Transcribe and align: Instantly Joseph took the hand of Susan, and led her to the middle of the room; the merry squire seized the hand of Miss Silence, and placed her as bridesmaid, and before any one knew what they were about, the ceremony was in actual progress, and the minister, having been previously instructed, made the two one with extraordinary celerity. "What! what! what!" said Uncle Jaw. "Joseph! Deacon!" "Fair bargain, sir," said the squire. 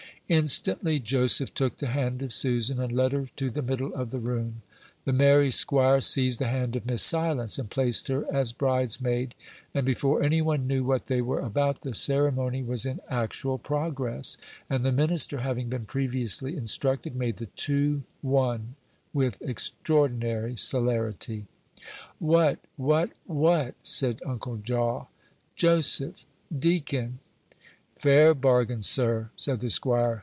Instantly 0.31 0.97
Joseph 1.01 1.53
took 1.53 1.75
the 1.75 1.87
hand 1.89 2.23
of 2.23 2.31
Susan, 2.31 2.79
and 2.79 2.89
led 2.93 3.11
her 3.11 3.27
to 3.35 3.49
the 3.49 3.61
middle 3.61 3.93
of 3.93 4.11
the 4.11 4.19
room; 4.19 4.61
the 5.03 5.11
merry 5.11 5.51
squire 5.51 5.99
seized 5.99 6.39
the 6.39 6.47
hand 6.47 6.77
of 6.77 6.85
Miss 6.85 7.03
Silence, 7.03 7.59
and 7.59 7.69
placed 7.69 8.07
her 8.07 8.23
as 8.33 8.53
bridesmaid, 8.53 9.35
and 9.73 9.85
before 9.85 10.23
any 10.23 10.41
one 10.41 10.67
knew 10.67 10.85
what 10.85 11.07
they 11.07 11.21
were 11.21 11.41
about, 11.41 11.81
the 11.81 11.93
ceremony 11.93 12.63
was 12.63 12.85
in 12.85 13.01
actual 13.09 13.57
progress, 13.57 14.37
and 14.69 14.85
the 14.85 14.91
minister, 14.93 15.39
having 15.39 15.67
been 15.67 15.83
previously 15.83 16.55
instructed, 16.55 17.13
made 17.13 17.35
the 17.35 17.47
two 17.47 18.03
one 18.21 18.75
with 19.11 19.41
extraordinary 19.41 20.55
celerity. 20.55 21.45
"What! 22.19 22.57
what! 22.77 23.09
what!" 23.25 23.75
said 23.83 24.21
Uncle 24.25 24.55
Jaw. 24.55 25.07
"Joseph! 25.57 26.25
Deacon!" 26.57 27.19
"Fair 27.99 28.33
bargain, 28.33 28.81
sir," 28.81 29.29
said 29.35 29.59
the 29.59 29.69
squire. 29.69 30.19